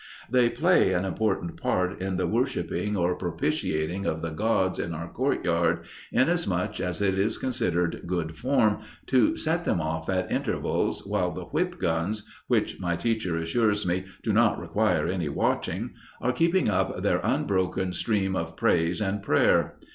[0.31, 5.07] They play an important part in the worshiping, or propitiating of the gods in our
[5.07, 5.81] courtyard,
[6.11, 11.43] inasmuch as it is considered good form to set them off at intervals while the
[11.45, 17.03] whip guns which my teacher assures me "do not require any watching" are keeping up
[17.03, 19.75] their unbroken stream of praise and prayer.